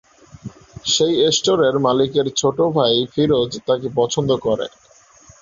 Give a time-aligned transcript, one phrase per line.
[0.85, 4.67] সেই স্টোরের মালিকের ছোট ভাই ফিরোজ তাকে পছন্দ করে।